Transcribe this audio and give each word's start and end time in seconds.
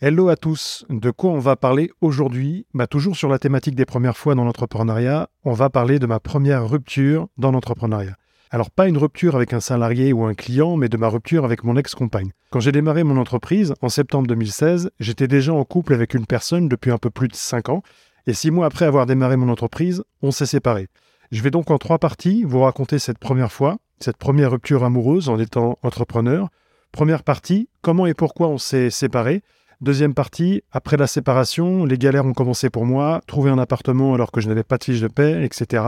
Hello 0.00 0.28
à 0.28 0.36
tous, 0.36 0.84
de 0.90 1.10
quoi 1.10 1.32
on 1.32 1.40
va 1.40 1.56
parler 1.56 1.90
aujourd'hui? 2.00 2.66
Bah, 2.72 2.86
Toujours 2.86 3.16
sur 3.16 3.28
la 3.28 3.40
thématique 3.40 3.74
des 3.74 3.84
premières 3.84 4.16
fois 4.16 4.36
dans 4.36 4.44
l'entrepreneuriat, 4.44 5.28
on 5.42 5.54
va 5.54 5.70
parler 5.70 5.98
de 5.98 6.06
ma 6.06 6.20
première 6.20 6.68
rupture 6.68 7.26
dans 7.36 7.50
l'entrepreneuriat. 7.50 8.14
Alors 8.52 8.70
pas 8.70 8.86
une 8.86 8.96
rupture 8.96 9.34
avec 9.34 9.52
un 9.52 9.58
salarié 9.58 10.12
ou 10.12 10.22
un 10.24 10.34
client, 10.34 10.76
mais 10.76 10.88
de 10.88 10.96
ma 10.96 11.08
rupture 11.08 11.44
avec 11.44 11.64
mon 11.64 11.76
ex-compagne. 11.76 12.30
Quand 12.50 12.60
j'ai 12.60 12.70
démarré 12.70 13.02
mon 13.02 13.16
entreprise, 13.16 13.74
en 13.82 13.88
septembre 13.88 14.28
2016, 14.28 14.92
j'étais 15.00 15.26
déjà 15.26 15.52
en 15.52 15.64
couple 15.64 15.94
avec 15.94 16.14
une 16.14 16.26
personne 16.26 16.68
depuis 16.68 16.92
un 16.92 16.98
peu 16.98 17.10
plus 17.10 17.26
de 17.26 17.34
5 17.34 17.68
ans, 17.68 17.82
et 18.28 18.34
6 18.34 18.52
mois 18.52 18.66
après 18.66 18.84
avoir 18.84 19.04
démarré 19.04 19.36
mon 19.36 19.48
entreprise, 19.48 20.04
on 20.22 20.30
s'est 20.30 20.46
séparés. 20.46 20.86
Je 21.32 21.42
vais 21.42 21.50
donc 21.50 21.72
en 21.72 21.78
trois 21.78 21.98
parties 21.98 22.44
vous 22.44 22.60
raconter 22.60 23.00
cette 23.00 23.18
première 23.18 23.50
fois, 23.50 23.78
cette 23.98 24.16
première 24.16 24.52
rupture 24.52 24.84
amoureuse 24.84 25.28
en 25.28 25.40
étant 25.40 25.76
entrepreneur. 25.82 26.50
Première 26.92 27.24
partie, 27.24 27.68
comment 27.82 28.06
et 28.06 28.14
pourquoi 28.14 28.46
on 28.46 28.58
s'est 28.58 28.90
séparés? 28.90 29.42
Deuxième 29.80 30.12
partie, 30.12 30.62
après 30.72 30.96
la 30.96 31.06
séparation, 31.06 31.84
les 31.84 31.98
galères 31.98 32.26
ont 32.26 32.32
commencé 32.32 32.68
pour 32.68 32.84
moi, 32.84 33.20
trouver 33.28 33.50
un 33.50 33.58
appartement 33.58 34.12
alors 34.12 34.32
que 34.32 34.40
je 34.40 34.48
n'avais 34.48 34.64
pas 34.64 34.76
de 34.76 34.82
fiche 34.82 35.00
de 35.00 35.06
paix, 35.06 35.44
etc. 35.44 35.84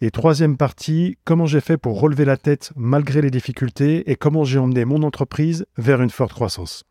Et 0.00 0.10
troisième 0.10 0.56
partie, 0.56 1.16
comment 1.24 1.46
j'ai 1.46 1.60
fait 1.60 1.76
pour 1.76 2.00
relever 2.00 2.24
la 2.24 2.36
tête 2.36 2.72
malgré 2.74 3.22
les 3.22 3.30
difficultés 3.30 4.10
et 4.10 4.16
comment 4.16 4.42
j'ai 4.42 4.58
emmené 4.58 4.84
mon 4.84 5.04
entreprise 5.04 5.66
vers 5.76 6.02
une 6.02 6.10
forte 6.10 6.32
croissance. 6.32 6.82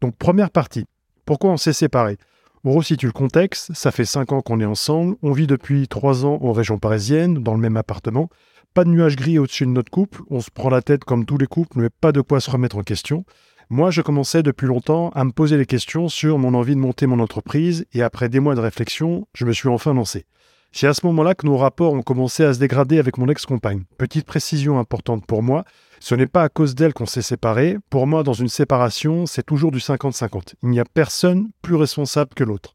Donc 0.00 0.14
première 0.16 0.50
partie, 0.50 0.84
pourquoi 1.24 1.50
on 1.50 1.56
s'est 1.56 1.72
séparés? 1.72 2.16
On 2.62 2.76
resitue 2.76 3.06
le 3.06 3.12
contexte, 3.12 3.74
ça 3.74 3.90
fait 3.90 4.04
cinq 4.04 4.30
ans 4.30 4.40
qu'on 4.40 4.60
est 4.60 4.64
ensemble, 4.64 5.16
on 5.20 5.32
vit 5.32 5.48
depuis 5.48 5.88
trois 5.88 6.24
ans 6.24 6.38
en 6.42 6.52
région 6.52 6.78
parisienne, 6.78 7.42
dans 7.42 7.54
le 7.54 7.60
même 7.60 7.76
appartement, 7.76 8.28
pas 8.72 8.84
de 8.84 8.90
nuages 8.90 9.16
gris 9.16 9.40
au-dessus 9.40 9.66
de 9.66 9.70
notre 9.70 9.90
couple, 9.90 10.22
on 10.30 10.40
se 10.40 10.50
prend 10.52 10.70
la 10.70 10.80
tête 10.80 11.02
comme 11.02 11.26
tous 11.26 11.38
les 11.38 11.48
couples, 11.48 11.80
mais 11.80 11.90
pas 11.90 12.12
de 12.12 12.20
quoi 12.20 12.38
se 12.38 12.52
remettre 12.52 12.76
en 12.76 12.84
question. 12.84 13.24
Moi, 13.70 13.90
je 13.90 14.02
commençais 14.02 14.42
depuis 14.42 14.66
longtemps 14.66 15.10
à 15.10 15.24
me 15.24 15.32
poser 15.32 15.56
des 15.56 15.66
questions 15.66 16.08
sur 16.08 16.38
mon 16.38 16.54
envie 16.54 16.74
de 16.74 16.80
monter 16.80 17.06
mon 17.06 17.20
entreprise 17.20 17.86
et 17.92 18.02
après 18.02 18.28
des 18.28 18.40
mois 18.40 18.54
de 18.54 18.60
réflexion, 18.60 19.26
je 19.34 19.44
me 19.44 19.52
suis 19.52 19.68
enfin 19.68 19.94
lancé. 19.94 20.26
C'est 20.72 20.86
à 20.86 20.94
ce 20.94 21.04
moment-là 21.06 21.34
que 21.34 21.46
nos 21.46 21.58
rapports 21.58 21.92
ont 21.92 22.02
commencé 22.02 22.44
à 22.44 22.54
se 22.54 22.58
dégrader 22.58 22.98
avec 22.98 23.18
mon 23.18 23.28
ex-compagne. 23.28 23.84
Petite 23.98 24.26
précision 24.26 24.78
importante 24.78 25.26
pour 25.26 25.42
moi, 25.42 25.64
ce 26.00 26.14
n'est 26.14 26.26
pas 26.26 26.42
à 26.42 26.48
cause 26.48 26.74
d'elle 26.74 26.94
qu'on 26.94 27.06
s'est 27.06 27.22
séparés. 27.22 27.76
Pour 27.90 28.06
moi, 28.06 28.22
dans 28.22 28.32
une 28.32 28.48
séparation, 28.48 29.26
c'est 29.26 29.44
toujours 29.44 29.70
du 29.70 29.78
50-50. 29.78 30.54
Il 30.62 30.70
n'y 30.70 30.80
a 30.80 30.84
personne 30.84 31.50
plus 31.60 31.76
responsable 31.76 32.34
que 32.34 32.42
l'autre. 32.42 32.74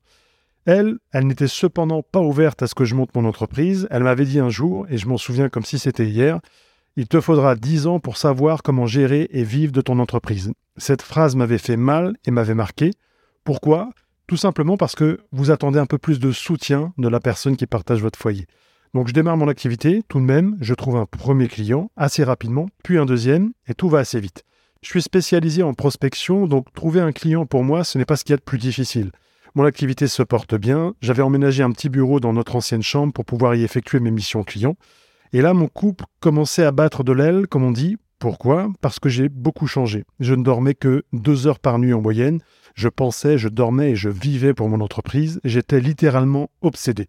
Elle, 0.66 0.98
elle 1.12 1.28
n'était 1.28 1.48
cependant 1.48 2.04
pas 2.04 2.22
ouverte 2.22 2.62
à 2.62 2.68
ce 2.68 2.76
que 2.76 2.86
je 2.86 2.94
monte 2.94 3.16
mon 3.16 3.26
entreprise. 3.26 3.88
Elle 3.90 4.04
m'avait 4.04 4.26
dit 4.26 4.40
un 4.40 4.50
jour, 4.50 4.86
et 4.90 4.98
je 4.98 5.08
m'en 5.08 5.18
souviens 5.18 5.50
comme 5.50 5.66
si 5.66 5.80
c'était 5.80 6.06
hier, 6.06 6.40
il 6.98 7.08
te 7.08 7.22
faudra 7.22 7.56
dix 7.56 7.86
ans 7.86 8.00
pour 8.00 8.18
savoir 8.18 8.64
comment 8.64 8.88
gérer 8.88 9.30
et 9.32 9.44
vivre 9.44 9.72
de 9.72 9.82
ton 9.82 10.00
entreprise. 10.00 10.52
Cette 10.78 11.04
phrase 11.04 11.36
m'avait 11.36 11.60
fait 11.60 11.78
mal 11.78 12.16
et 12.26 12.32
m'avait 12.32 12.56
marqué. 12.56 12.92
Pourquoi? 13.44 13.92
Tout 14.26 14.36
simplement 14.36 14.78
parce 14.78 14.96
que 14.96 15.20
vous 15.32 15.52
attendez 15.52 15.78
un 15.78 15.86
peu 15.86 16.00
plus 16.00 16.20
de 16.20 16.32
soutien 16.32 16.94
de 16.98 17.08
la 17.08 17.20
personne 17.20 17.56
qui 17.56 17.68
partage 17.68 18.02
votre 18.02 18.18
foyer. 18.18 18.48
Donc 18.96 19.08
je 19.08 19.14
démarre 19.14 19.38
mon 19.38 19.48
activité, 19.48 20.02
tout 20.08 20.20
de 20.20 20.26
même, 20.26 20.58
je 20.60 20.74
trouve 20.74 20.96
un 20.96 21.06
premier 21.06 21.48
client 21.48 21.92
assez 21.98 22.24
rapidement, 22.24 22.68
puis 22.84 22.98
un 22.98 23.06
deuxième, 23.06 23.52
et 23.68 23.76
tout 23.76 23.90
va 23.90 24.00
assez 24.00 24.20
vite. 24.20 24.44
Je 24.82 24.90
suis 24.90 25.04
spécialisé 25.04 25.62
en 25.62 25.76
prospection, 25.76 26.48
donc 26.48 26.74
trouver 26.74 27.00
un 27.00 27.12
client 27.12 27.46
pour 27.46 27.64
moi, 27.64 27.84
ce 27.84 28.00
n'est 28.00 28.06
pas 28.06 28.16
ce 28.16 28.24
qu'il 28.24 28.34
y 28.34 28.34
a 28.34 28.38
de 28.38 28.42
plus 28.42 28.58
difficile. 28.58 29.12
Mon 29.54 29.66
activité 29.66 30.08
se 30.08 30.24
porte 30.24 30.56
bien, 30.56 30.96
j'avais 31.02 31.22
emménagé 31.22 31.62
un 31.62 31.72
petit 31.72 31.90
bureau 31.90 32.20
dans 32.20 32.34
notre 32.34 32.56
ancienne 32.56 32.82
chambre 32.82 33.14
pour 33.14 33.26
pouvoir 33.26 33.54
y 33.54 33.64
effectuer 33.64 34.00
mes 34.00 34.12
missions 34.12 34.44
clients. 34.44 34.78
Et 35.34 35.42
là, 35.42 35.54
mon 35.54 35.68
couple 35.68 36.06
commençait 36.20 36.64
à 36.64 36.72
battre 36.72 37.04
de 37.04 37.12
l'aile, 37.12 37.48
comme 37.48 37.64
on 37.64 37.72
dit. 37.72 37.98
Pourquoi? 38.20 38.70
Parce 38.82 39.00
que 39.00 39.10
j'ai 39.10 39.30
beaucoup 39.30 39.68
changé. 39.68 40.04
Je 40.20 40.34
ne 40.34 40.44
dormais 40.44 40.74
que 40.74 41.04
deux 41.14 41.46
heures 41.46 41.60
par 41.60 41.78
nuit 41.78 41.94
en 41.94 42.02
moyenne. 42.02 42.40
Je 42.74 42.90
pensais, 42.90 43.38
je 43.38 43.48
dormais 43.48 43.92
et 43.92 43.96
je 43.96 44.10
vivais 44.10 44.54
pour 44.54 44.70
mon 44.70 44.82
entreprise. 44.82 45.40
J'étais 45.44 45.80
littéralement 45.80 46.50
obsédé. 46.62 47.08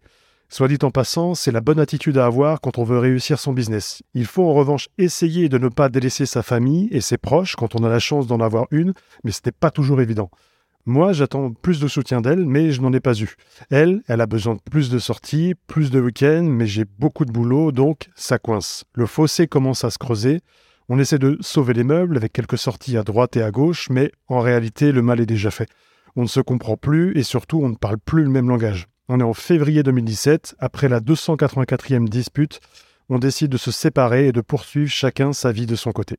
Soit 0.51 0.67
dit 0.67 0.79
en 0.81 0.89
passant, 0.89 1.35
c'est 1.35 1.51
la 1.51 1.61
bonne 1.61 1.79
attitude 1.79 2.17
à 2.17 2.25
avoir 2.25 2.59
quand 2.59 2.79
on 2.79 2.83
veut 2.83 2.97
réussir 2.97 3.39
son 3.39 3.53
business. 3.53 4.01
Il 4.15 4.25
faut 4.25 4.49
en 4.49 4.53
revanche 4.53 4.89
essayer 4.97 5.47
de 5.47 5.59
ne 5.59 5.69
pas 5.69 5.89
délaisser 5.89 6.25
sa 6.25 6.41
famille 6.41 6.87
et 6.91 7.01
ses 7.01 7.17
proches 7.17 7.55
quand 7.55 7.75
on 7.75 7.83
a 7.83 7.89
la 7.89 7.99
chance 7.99 8.25
d'en 8.25 8.39
avoir 8.39 8.65
une, 8.71 8.93
mais 9.23 9.31
ce 9.31 9.41
n'est 9.45 9.51
pas 9.51 9.69
toujours 9.69 10.01
évident. 10.01 10.31
Moi, 10.85 11.13
j'attends 11.13 11.51
plus 11.51 11.79
de 11.79 11.87
soutien 11.87 12.21
d'elle, 12.21 12.45
mais 12.45 12.71
je 12.71 12.81
n'en 12.81 12.93
ai 12.93 12.99
pas 12.99 13.19
eu. 13.19 13.35
Elle, 13.69 14.01
elle 14.07 14.21
a 14.21 14.25
besoin 14.25 14.55
de 14.55 14.61
plus 14.71 14.89
de 14.89 14.97
sorties, 14.97 15.53
plus 15.67 15.91
de 15.91 15.99
week-ends, 15.99 16.43
mais 16.43 16.65
j'ai 16.65 16.85
beaucoup 16.85 17.25
de 17.25 17.31
boulot, 17.31 17.71
donc 17.71 18.09
ça 18.15 18.39
coince. 18.39 18.85
Le 18.93 19.05
fossé 19.05 19.47
commence 19.47 19.83
à 19.83 19.91
se 19.91 19.97
creuser. 19.97 20.39
On 20.87 20.97
essaie 20.97 21.19
de 21.19 21.37
sauver 21.41 21.73
les 21.73 21.83
meubles 21.83 22.17
avec 22.17 22.33
quelques 22.33 22.57
sorties 22.57 22.97
à 22.97 23.03
droite 23.03 23.37
et 23.37 23.43
à 23.43 23.51
gauche, 23.51 23.89
mais 23.89 24.11
en 24.27 24.39
réalité, 24.39 24.91
le 24.91 25.01
mal 25.01 25.19
est 25.19 25.27
déjà 25.27 25.51
fait. 25.51 25.69
On 26.15 26.23
ne 26.23 26.27
se 26.27 26.39
comprend 26.39 26.77
plus 26.77 27.15
et 27.15 27.23
surtout, 27.23 27.61
on 27.61 27.69
ne 27.69 27.75
parle 27.75 27.99
plus 27.99 28.23
le 28.23 28.29
même 28.29 28.49
langage. 28.49 28.87
On 29.09 29.19
est 29.19 29.23
en 29.23 29.33
février 29.33 29.83
2017, 29.83 30.55
après 30.59 30.87
la 30.87 31.01
284e 31.01 32.07
dispute, 32.07 32.61
on 33.09 33.19
décide 33.19 33.51
de 33.51 33.57
se 33.57 33.71
séparer 33.71 34.27
et 34.27 34.31
de 34.31 34.41
poursuivre 34.41 34.89
chacun 34.89 35.33
sa 35.33 35.51
vie 35.51 35.65
de 35.65 35.75
son 35.75 35.91
côté. 35.91 36.17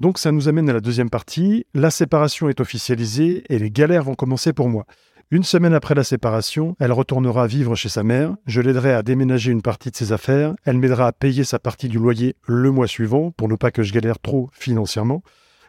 Donc 0.00 0.18
ça 0.18 0.30
nous 0.30 0.48
amène 0.48 0.70
à 0.70 0.72
la 0.72 0.80
deuxième 0.80 1.10
partie. 1.10 1.66
La 1.74 1.90
séparation 1.90 2.48
est 2.48 2.60
officialisée 2.60 3.42
et 3.48 3.58
les 3.58 3.70
galères 3.70 4.04
vont 4.04 4.14
commencer 4.14 4.52
pour 4.52 4.68
moi. 4.68 4.86
Une 5.30 5.42
semaine 5.42 5.74
après 5.74 5.94
la 5.94 6.04
séparation, 6.04 6.76
elle 6.78 6.92
retournera 6.92 7.46
vivre 7.46 7.74
chez 7.74 7.90
sa 7.90 8.02
mère, 8.02 8.34
je 8.46 8.62
l'aiderai 8.62 8.94
à 8.94 9.02
déménager 9.02 9.50
une 9.52 9.60
partie 9.60 9.90
de 9.90 9.96
ses 9.96 10.12
affaires, 10.12 10.54
elle 10.64 10.78
m'aidera 10.78 11.08
à 11.08 11.12
payer 11.12 11.44
sa 11.44 11.58
partie 11.58 11.88
du 11.88 11.98
loyer 11.98 12.34
le 12.46 12.70
mois 12.70 12.86
suivant 12.86 13.30
pour 13.32 13.48
ne 13.48 13.56
pas 13.56 13.70
que 13.70 13.82
je 13.82 13.92
galère 13.92 14.20
trop 14.20 14.48
financièrement. 14.52 15.22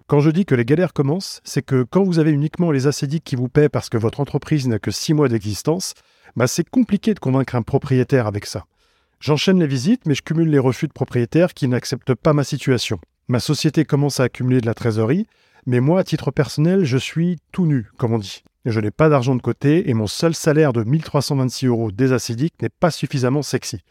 Quand 0.08 0.22
je 0.22 0.30
dis 0.30 0.46
que 0.46 0.56
les 0.56 0.64
galères 0.64 0.94
commencent, 0.94 1.42
c'est 1.44 1.62
que 1.62 1.84
quand 1.84 2.04
vous 2.04 2.20
avez 2.20 2.32
uniquement 2.32 2.72
les 2.72 2.88
acédiques 2.88 3.26
qui 3.26 3.36
vous 3.36 3.50
paient 3.50 3.68
parce 3.68 3.90
que 3.90 3.98
votre 3.98 4.22
entreprise 4.22 4.68
n'a 4.68 4.80
que 4.80 4.92
six 4.92 5.14
mois 5.14 5.28
d'existence, 5.28 5.94
bah 6.38 6.48
c'est 6.48 6.70
compliqué 6.70 7.14
de 7.14 7.20
convaincre 7.20 7.56
un 7.56 7.62
propriétaire 7.62 8.28
avec 8.28 8.46
ça. 8.46 8.66
J'enchaîne 9.20 9.60
les 9.60 9.68
visites, 9.68 10.06
mais 10.06 10.16
je 10.16 10.22
cumule 10.22 10.50
les 10.50 10.60
refus 10.60 10.88
de 10.88 10.94
propriétaires 10.94 11.54
qui 11.54 11.68
n'acceptent 11.68 12.16
pas 12.16 12.32
ma 12.32 12.46
situation. 12.46 13.00
Ma 13.30 13.40
société 13.40 13.86
commence 13.86 14.20
à 14.20 14.24
accumuler 14.24 14.60
de 14.60 14.66
la 14.66 14.74
trésorerie, 14.74 15.28
mais 15.68 15.82
moi, 15.82 16.00
à 16.00 16.04
titre 16.04 16.32
personnel, 16.32 16.84
je 16.84 16.98
suis 16.98 17.38
tout 17.52 17.68
nu, 17.68 17.92
comme 18.00 18.14
on 18.14 18.18
dit. 18.18 18.42
Je 18.66 18.80
n'ai 18.80 18.90
pas 18.90 19.08
d'argent 19.08 19.36
de 19.36 19.42
côté 19.42 19.88
et 19.88 19.94
mon 19.94 20.08
seul 20.08 20.34
salaire 20.34 20.74
de 20.74 20.84
1326 20.84 21.68
euros 21.68 21.92
désacidique 21.92 22.56
n'est 22.60 22.70
pas 22.70 22.90
suffisamment 22.90 23.44
sexy. 23.44 23.84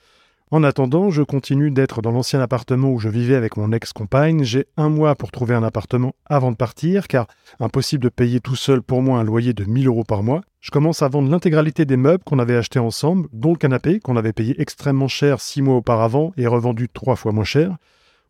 En 0.51 0.65
attendant, 0.65 1.11
je 1.11 1.23
continue 1.23 1.71
d'être 1.71 2.03
dans 2.03 2.11
l'ancien 2.11 2.41
appartement 2.41 2.91
où 2.91 2.99
je 2.99 3.09
vivais 3.09 3.37
avec 3.37 3.57
mon 3.57 3.71
ex-compagne. 3.71 4.43
J'ai 4.43 4.67
un 4.77 4.89
mois 4.89 5.15
pour 5.15 5.31
trouver 5.31 5.55
un 5.55 5.63
appartement 5.63 6.17
avant 6.27 6.51
de 6.51 6.57
partir, 6.57 7.07
car 7.07 7.29
impossible 7.61 8.03
de 8.03 8.09
payer 8.09 8.41
tout 8.41 8.57
seul 8.57 8.83
pour 8.83 9.03
moi 9.03 9.21
un 9.21 9.25
loyer 9.25 9.53
de 9.53 9.63
1000 9.63 9.87
euros 9.87 10.05
par 10.05 10.25
mois. 10.25 10.41
Je 10.61 10.73
commence 10.73 11.01
à 11.03 11.09
vendre 11.09 11.31
l'intégralité 11.31 11.85
des 11.85 11.97
meubles 11.97 12.25
qu'on 12.25 12.41
avait 12.41 12.57
achetés 12.57 12.81
ensemble, 12.81 13.29
dont 13.33 13.53
le 13.53 13.59
canapé 13.59 14.01
qu'on 14.01 14.17
avait 14.17 14.33
payé 14.33 14.61
extrêmement 14.61 15.07
cher 15.07 15.41
six 15.41 15.63
mois 15.63 15.77
auparavant 15.77 16.33
et 16.37 16.49
revendu 16.49 16.89
trois 16.89 17.15
fois 17.15 17.31
moins 17.31 17.45
cher. 17.45 17.77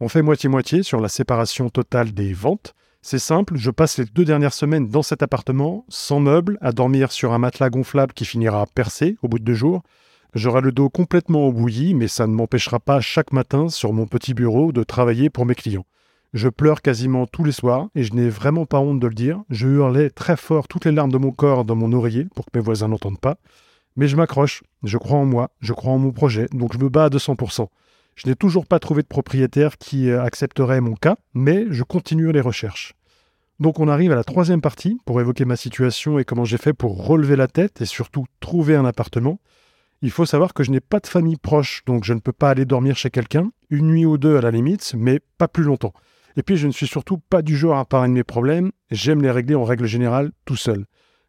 On 0.01 0.09
fait 0.09 0.23
moitié-moitié 0.23 0.85
sur 0.85 1.01
la 1.01 1.09
séparation 1.09 1.71
totale 1.71 2.13
des 2.13 2.33
ventes. 2.33 2.77
C'est 3.03 3.19
simple, 3.19 3.57
je 3.57 3.73
passe 3.73 3.99
les 3.99 4.05
deux 4.05 4.25
dernières 4.25 4.55
semaines 4.55 4.87
dans 4.87 5.03
cet 5.03 5.25
appartement, 5.25 5.85
sans 5.89 6.21
meubles, 6.21 6.57
à 6.61 6.71
dormir 6.71 7.11
sur 7.11 7.33
un 7.33 7.39
matelas 7.39 7.69
gonflable 7.69 8.13
qui 8.13 8.25
finira 8.25 8.65
percé 8.67 9.17
au 9.23 9.29
bout 9.29 9.41
de 9.41 9.45
deux 9.45 9.55
jours. 9.55 9.83
J'aurai 10.35 10.61
le 10.61 10.71
dos 10.71 10.89
complètement 10.89 11.49
embouilli, 11.49 11.95
mais 11.95 12.07
ça 12.07 12.29
ne 12.29 12.33
m'empêchera 12.33 12.79
pas 12.79 13.01
chaque 13.01 13.33
matin 13.33 13.69
sur 13.69 13.93
mon 13.93 14.07
petit 14.07 14.35
bureau 14.35 14.71
de 14.71 14.85
travailler 14.85 15.31
pour 15.31 15.47
mes 15.47 15.57
clients. 15.57 15.87
Je 16.33 16.49
pleure 16.49 16.81
quasiment 16.81 17.27
tous 17.27 17.43
les 17.43 17.51
soirs 17.51 17.89
et 17.97 18.05
je 18.05 18.15
n'ai 18.15 18.29
vraiment 18.29 18.67
pas 18.67 18.79
honte 18.79 19.01
de 19.01 19.07
le 19.09 19.15
dire. 19.15 19.43
Je 19.51 19.67
hurlais 19.67 20.11
très 20.11 20.37
fort 20.37 20.69
toutes 20.69 20.85
les 20.85 20.93
larmes 20.93 21.11
de 21.11 21.19
mon 21.19 21.33
corps 21.33 21.65
dans 21.65 21.75
mon 21.75 21.93
oreiller 21.93 22.27
pour 22.37 22.45
que 22.45 22.57
mes 22.57 22.63
voisins 22.63 22.87
n'entendent 22.87 23.19
pas. 23.19 23.39
Mais 23.97 24.07
je 24.07 24.15
m'accroche, 24.15 24.63
je 24.85 24.97
crois 24.97 25.19
en 25.19 25.25
moi, 25.25 25.51
je 25.59 25.73
crois 25.73 25.91
en 25.91 25.99
mon 25.99 26.13
projet, 26.13 26.47
donc 26.53 26.73
je 26.73 26.79
me 26.79 26.89
bats 26.89 27.07
à 27.07 27.09
200%. 27.09 27.67
Je 28.19 28.29
n'ai 28.29 28.35
toujours 28.35 28.67
pas 28.67 28.81
trouvé 28.81 29.03
de 29.03 29.07
propriétaire 29.07 29.79
qui 29.79 30.11
euh, 30.11 30.21
accepterait 30.21 30.81
mon 30.81 30.95
cas, 30.95 31.17
mais 31.35 31.67
je 31.71 31.85
continue 31.85 32.33
les 32.33 32.41
recherches. 32.41 32.95
Donc 33.61 33.79
on 33.79 33.87
arrive 33.87 34.11
à 34.11 34.17
la 34.17 34.25
troisième 34.25 34.61
partie 34.61 34.99
pour 35.05 35.21
évoquer 35.21 35.45
ma 35.45 35.55
situation 35.55 36.19
et 36.19 36.25
comment 36.25 36.45
j'ai 36.45 36.59
fait 36.59 36.73
pour 36.73 37.07
relever 37.07 37.37
la 37.37 37.47
tête 37.47 37.81
et 37.81 37.85
surtout 37.85 38.27
trouver 38.41 38.75
un 38.75 38.85
appartement. 38.85 39.39
Il 40.03 40.11
faut 40.11 40.27
savoir 40.27 40.53
que 40.53 40.65
je 40.65 40.73
n'ai 40.73 40.81
pas 40.81 40.99
de 40.99 41.07
famille 41.07 41.37
proche, 41.37 41.85
donc 41.87 42.03
je 42.03 42.13
ne 42.13 42.19
peux 42.19 42.33
pas 42.33 42.51
aller 42.51 42.65
dormir 42.65 42.97
chez 42.97 43.11
quelqu'un, 43.11 43.53
une 43.71 43.87
nuit 43.87 44.05
ou 44.05 44.19
deux 44.19 44.37
à 44.37 44.41
la 44.41 44.51
limite, 44.51 44.95
mais 44.97 45.21
pas 45.39 45.47
plus 45.47 45.63
longtemps. 45.63 45.93
Et 46.37 46.43
puis 46.43 46.57
je 46.57 46.67
ne 46.67 46.73
suis 46.73 46.89
surtout 46.89 47.19
pas 47.19 47.43
du 47.43 47.57
genre 47.57 47.79
à 47.79 47.85
parler 47.85 48.09
de 48.09 48.15
mes 48.15 48.25
problèmes, 48.25 48.73
j'aime 48.91 49.23
les 49.23 49.31
régler 49.31 49.55
en 49.55 49.65
règle 49.65 49.87
générale 49.87 50.33
tout 50.45 50.57
seul. 50.57 50.87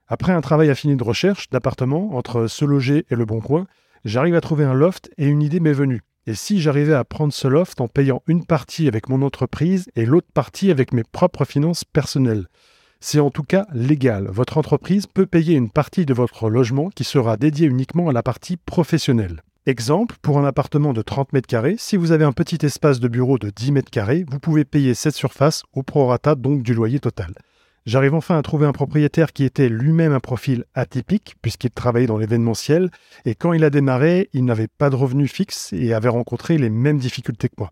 Après 0.08 0.34
un 0.34 0.42
travail 0.42 0.72
affini 0.72 0.96
de 0.96 1.04
recherche 1.04 1.52
d'appartement 1.52 2.16
entre 2.16 2.48
se 2.48 2.66
loger 2.66 3.06
et 3.12 3.16
le 3.16 3.26
bon 3.26 3.42
coin, 3.42 3.68
j'arrive 4.06 4.34
à 4.34 4.42
trouver 4.42 4.64
un 4.64 4.74
loft 4.74 5.12
et 5.20 5.28
une 5.28 5.44
idée 5.44 5.60
m'est 5.60 5.72
venue. 5.72 6.02
Et 6.28 6.36
si 6.36 6.62
j'arrivais 6.62 6.94
à 6.94 7.04
prendre 7.04 7.34
ce 7.34 7.48
loft 7.48 7.82
en 7.82 7.88
payant 7.88 8.22
une 8.28 8.46
partie 8.46 8.88
avec 8.88 9.10
mon 9.10 9.22
entreprise 9.22 9.90
et 9.96 10.06
l'autre 10.06 10.28
partie 10.34 10.70
avec 10.70 10.94
mes 10.94 11.04
propres 11.04 11.46
finances 11.46 11.84
personnelles? 11.84 12.48
C'est 13.00 13.20
en 13.20 13.32
tout 13.32 13.44
cas 13.44 13.66
légal. 13.74 14.28
Votre 14.30 14.58
entreprise 14.58 15.08
peut 15.08 15.26
payer 15.26 15.56
une 15.56 15.70
partie 15.70 16.06
de 16.06 16.14
votre 16.14 16.50
logement 16.50 16.90
qui 16.90 17.06
sera 17.06 17.38
dédiée 17.38 17.68
uniquement 17.68 18.10
à 18.10 18.14
la 18.14 18.24
partie 18.24 18.58
professionnelle. 18.58 19.42
Exemple, 19.66 20.16
pour 20.22 20.38
un 20.40 20.46
appartement 20.46 20.94
de 20.94 21.02
30 21.02 21.32
mètres 21.32 21.48
carrés, 21.48 21.76
si 21.78 21.96
vous 21.96 22.12
avez 22.12 22.26
un 22.26 22.32
petit 22.32 22.66
espace 22.66 23.00
de 23.00 23.08
bureau 23.08 23.38
de 23.38 23.50
10 23.50 23.72
mètres 23.72 23.92
carrés, 23.92 24.26
vous 24.30 24.40
pouvez 24.40 24.66
payer 24.66 24.94
cette 24.94 25.16
surface 25.16 25.64
au 25.74 25.84
prorata 25.84 26.36
donc 26.36 26.64
du 26.64 26.74
loyer 26.74 27.00
total. 27.00 27.34
J'arrive 27.86 28.14
enfin 28.14 28.38
à 28.38 28.42
trouver 28.42 28.66
un 28.68 28.72
propriétaire 28.72 29.34
qui 29.34 29.44
était 29.44 29.70
lui-même 29.70 30.14
un 30.14 30.20
profil 30.20 30.66
atypique, 30.74 31.36
puisqu'il 31.42 31.72
travaillait 31.72 32.08
dans 32.08 32.18
l'événementiel, 32.18 32.92
et 33.26 33.36
quand 33.36 33.54
il 33.54 33.64
a 33.64 33.70
démarré, 33.70 34.30
il 34.34 34.46
n'avait 34.46 34.68
pas 34.68 34.90
de 34.90 34.96
revenus 34.96 35.32
fixes 35.32 35.74
et 35.74 35.94
avait 35.94 36.10
rencontré 36.10 36.58
les 36.58 36.70
mêmes 36.70 37.00
difficultés 37.00 37.50
que 37.50 37.56
moi. 37.58 37.72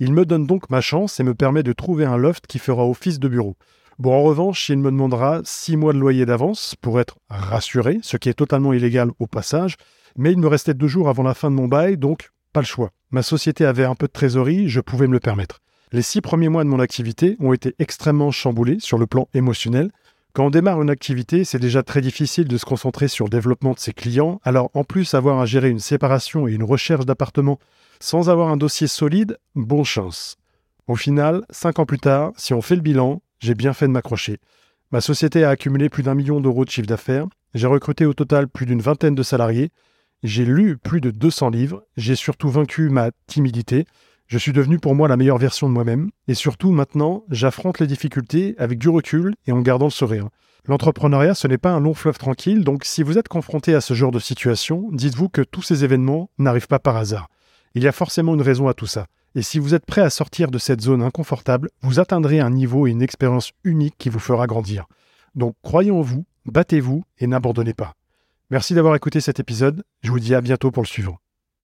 Il 0.00 0.12
me 0.12 0.26
donne 0.26 0.46
donc 0.46 0.70
ma 0.70 0.80
chance 0.80 1.20
et 1.20 1.22
me 1.22 1.34
permet 1.34 1.62
de 1.62 1.72
trouver 1.72 2.04
un 2.04 2.16
loft 2.16 2.46
qui 2.46 2.58
fera 2.58 2.84
office 2.86 3.18
de 3.18 3.28
bureau. 3.28 3.56
Bon, 3.98 4.12
en 4.12 4.22
revanche, 4.22 4.68
il 4.68 4.78
me 4.78 4.90
demandera 4.90 5.40
six 5.44 5.76
mois 5.76 5.92
de 5.92 5.98
loyer 5.98 6.26
d'avance 6.26 6.74
pour 6.80 6.98
être 6.98 7.16
rassuré, 7.28 8.00
ce 8.02 8.16
qui 8.16 8.28
est 8.28 8.34
totalement 8.34 8.72
illégal 8.72 9.10
au 9.20 9.28
passage, 9.28 9.76
mais 10.16 10.32
il 10.32 10.38
me 10.38 10.48
restait 10.48 10.74
deux 10.74 10.88
jours 10.88 11.08
avant 11.08 11.22
la 11.22 11.34
fin 11.34 11.50
de 11.50 11.56
mon 11.56 11.68
bail, 11.68 11.96
donc 11.96 12.30
pas 12.52 12.60
le 12.60 12.66
choix. 12.66 12.90
Ma 13.12 13.22
société 13.22 13.64
avait 13.64 13.84
un 13.84 13.94
peu 13.94 14.08
de 14.08 14.12
trésorerie, 14.12 14.68
je 14.68 14.80
pouvais 14.80 15.06
me 15.06 15.12
le 15.12 15.20
permettre. 15.20 15.60
Les 15.92 16.02
six 16.02 16.20
premiers 16.20 16.48
mois 16.48 16.64
de 16.64 16.68
mon 16.68 16.80
activité 16.80 17.36
ont 17.40 17.52
été 17.52 17.74
extrêmement 17.78 18.30
chamboulés 18.30 18.78
sur 18.80 18.98
le 18.98 19.06
plan 19.06 19.28
émotionnel. 19.34 19.90
Quand 20.32 20.46
on 20.46 20.50
démarre 20.50 20.82
une 20.82 20.90
activité, 20.90 21.44
c'est 21.44 21.60
déjà 21.60 21.82
très 21.82 22.00
difficile 22.00 22.48
de 22.48 22.56
se 22.58 22.64
concentrer 22.64 23.06
sur 23.06 23.26
le 23.26 23.30
développement 23.30 23.72
de 23.72 23.78
ses 23.78 23.92
clients, 23.92 24.40
alors 24.42 24.70
en 24.74 24.82
plus 24.82 25.14
avoir 25.14 25.38
à 25.38 25.46
gérer 25.46 25.70
une 25.70 25.78
séparation 25.78 26.48
et 26.48 26.52
une 26.52 26.64
recherche 26.64 27.06
d'appartement 27.06 27.60
sans 28.00 28.28
avoir 28.28 28.48
un 28.48 28.56
dossier 28.56 28.88
solide, 28.88 29.38
bon 29.54 29.84
chance. 29.84 30.36
Au 30.88 30.96
final, 30.96 31.44
cinq 31.50 31.78
ans 31.78 31.86
plus 31.86 32.00
tard, 32.00 32.32
si 32.36 32.52
on 32.52 32.60
fait 32.60 32.74
le 32.74 32.82
bilan, 32.82 33.22
j'ai 33.38 33.54
bien 33.54 33.72
fait 33.72 33.86
de 33.86 33.92
m'accrocher. 33.92 34.38
Ma 34.90 35.00
société 35.00 35.44
a 35.44 35.50
accumulé 35.50 35.88
plus 35.88 36.02
d'un 36.02 36.14
million 36.14 36.40
d'euros 36.40 36.64
de 36.64 36.70
chiffre 36.70 36.86
d'affaires, 36.86 37.26
j'ai 37.54 37.66
recruté 37.66 38.04
au 38.04 38.14
total 38.14 38.48
plus 38.48 38.66
d'une 38.66 38.82
vingtaine 38.82 39.14
de 39.14 39.22
salariés, 39.22 39.70
j'ai 40.22 40.44
lu 40.44 40.76
plus 40.76 41.00
de 41.00 41.10
200 41.10 41.50
livres, 41.50 41.84
j'ai 41.96 42.16
surtout 42.16 42.50
vaincu 42.50 42.88
ma 42.88 43.10
timidité, 43.26 43.86
je 44.26 44.38
suis 44.38 44.52
devenu 44.52 44.78
pour 44.78 44.94
moi 44.94 45.08
la 45.08 45.16
meilleure 45.16 45.38
version 45.38 45.68
de 45.68 45.74
moi-même, 45.74 46.10
et 46.28 46.34
surtout 46.34 46.70
maintenant, 46.70 47.24
j'affronte 47.30 47.78
les 47.78 47.86
difficultés 47.86 48.54
avec 48.58 48.78
du 48.78 48.88
recul 48.88 49.34
et 49.46 49.52
en 49.52 49.60
gardant 49.60 49.86
le 49.86 49.90
sourire. 49.90 50.28
L'entrepreneuriat, 50.66 51.34
ce 51.34 51.46
n'est 51.46 51.58
pas 51.58 51.72
un 51.72 51.80
long 51.80 51.92
fleuve 51.92 52.16
tranquille, 52.16 52.64
donc 52.64 52.84
si 52.84 53.02
vous 53.02 53.18
êtes 53.18 53.28
confronté 53.28 53.74
à 53.74 53.82
ce 53.82 53.92
genre 53.92 54.12
de 54.12 54.18
situation, 54.18 54.88
dites-vous 54.92 55.28
que 55.28 55.42
tous 55.42 55.60
ces 55.60 55.84
événements 55.84 56.30
n'arrivent 56.38 56.68
pas 56.68 56.78
par 56.78 56.96
hasard. 56.96 57.28
Il 57.74 57.82
y 57.82 57.88
a 57.88 57.92
forcément 57.92 58.34
une 58.34 58.42
raison 58.42 58.66
à 58.66 58.74
tout 58.74 58.86
ça. 58.86 59.06
Et 59.34 59.42
si 59.42 59.58
vous 59.58 59.74
êtes 59.74 59.84
prêt 59.84 60.00
à 60.00 60.10
sortir 60.10 60.50
de 60.50 60.58
cette 60.58 60.80
zone 60.80 61.02
inconfortable, 61.02 61.68
vous 61.82 62.00
atteindrez 62.00 62.40
un 62.40 62.50
niveau 62.50 62.86
et 62.86 62.92
une 62.92 63.02
expérience 63.02 63.52
unique 63.64 63.96
qui 63.98 64.08
vous 64.08 64.20
fera 64.20 64.46
grandir. 64.46 64.86
Donc 65.34 65.54
croyez 65.62 65.90
en 65.90 66.00
vous, 66.00 66.24
battez-vous 66.46 67.04
et 67.18 67.26
n'abandonnez 67.26 67.74
pas. 67.74 67.94
Merci 68.50 68.74
d'avoir 68.74 68.94
écouté 68.94 69.20
cet 69.20 69.40
épisode, 69.40 69.84
je 70.02 70.10
vous 70.10 70.20
dis 70.20 70.34
à 70.34 70.40
bientôt 70.40 70.70
pour 70.70 70.82
le 70.82 70.88
suivant. 70.88 71.18